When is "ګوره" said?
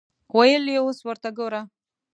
1.37-1.61